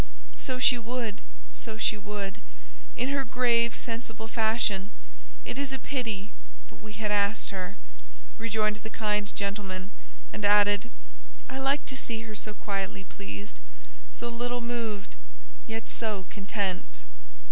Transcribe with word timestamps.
"So 0.35 0.57
she 0.57 0.79
would, 0.79 1.21
so 1.53 1.77
she 1.77 1.95
would, 1.95 2.39
in 2.97 3.09
her 3.09 3.23
grave 3.23 3.75
sensible 3.75 4.27
fashion; 4.27 4.89
it 5.45 5.59
is 5.59 5.71
a 5.71 5.77
pity 5.77 6.31
but 6.71 6.81
we 6.81 6.93
had 6.93 7.11
asked 7.11 7.51
her," 7.51 7.75
rejoined 8.39 8.77
the 8.77 8.89
kind 8.89 9.31
gentleman; 9.35 9.91
and 10.33 10.43
added, 10.43 10.89
"I 11.47 11.59
like 11.59 11.85
to 11.85 11.95
see 11.95 12.23
her 12.23 12.33
so 12.33 12.55
quietly 12.55 13.03
pleased; 13.03 13.59
so 14.11 14.27
little 14.27 14.59
moved, 14.59 15.15
yet 15.67 15.87
so 15.87 16.25
content." 16.31 17.03